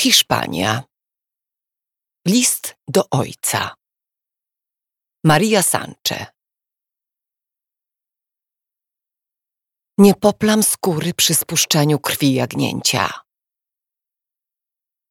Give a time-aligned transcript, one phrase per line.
[0.00, 0.82] Hiszpania.
[2.26, 3.74] List do ojca.
[5.24, 6.26] Maria Sanche.
[9.98, 13.20] Nie poplam skóry przy spuszczaniu krwi jagnięcia.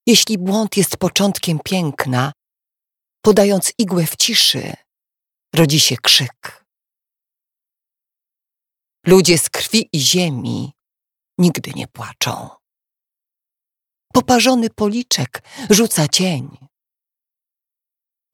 [0.07, 2.31] Jeśli błąd jest początkiem piękna,
[3.21, 4.73] podając igłę w ciszy,
[5.55, 6.65] rodzi się krzyk.
[9.05, 10.71] Ludzie z krwi i ziemi
[11.37, 12.58] nigdy nie płaczą.
[14.19, 16.57] Poparzony policzek rzuca cień.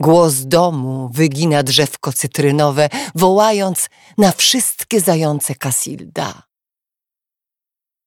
[0.02, 6.43] Głos domu wygina drzewko cytrynowe, wołając na wszystkie zające Kasilda.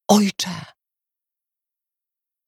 [0.09, 0.64] Ojcze,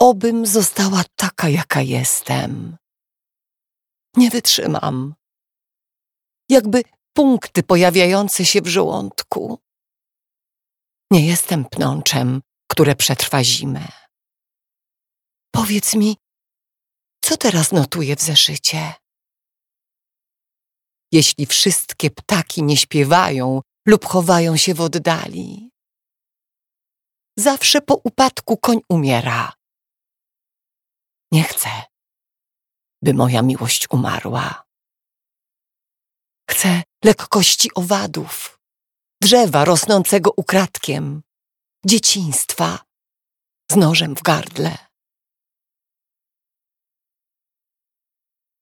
[0.01, 2.77] obym została taka, jaka jestem.
[4.17, 5.15] Nie wytrzymam.
[6.49, 9.59] Jakby punkty pojawiające się w żołądku.
[11.11, 14.00] Nie jestem pnączem, które przetrwa zimę.
[15.51, 16.17] Powiedz mi,
[17.25, 18.95] co teraz notuję w zeszycie?
[21.13, 25.71] Jeśli wszystkie ptaki nie śpiewają lub chowają się w oddali.
[27.39, 29.53] Zawsze po upadku koń umiera.
[31.33, 31.69] Nie chcę,
[33.03, 34.65] by moja miłość umarła.
[36.51, 38.59] Chcę lekkości owadów,
[39.23, 41.23] drzewa rosnącego ukradkiem,
[41.87, 42.79] dzieciństwa
[43.71, 44.90] z nożem w gardle.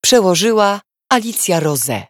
[0.09, 2.07] Przełożyła Alicja Rose.